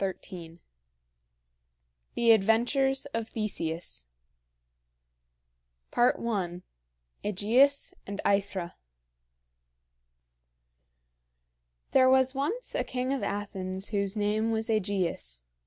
THE 2.15 2.31
ADVENTURES 2.31 3.05
OF 3.13 3.29
THESEUS. 3.33 4.07
I. 5.95 6.49
AEGEUS 7.23 7.93
AND 8.07 8.19
AETHRA. 8.25 8.73
There 11.91 12.09
was 12.09 12.33
once 12.33 12.73
a 12.73 12.83
king 12.83 13.13
of 13.13 13.21
Athens 13.21 13.89
whose 13.89 14.17
name 14.17 14.49
was 14.51 14.69
AEgeus. 14.71 15.43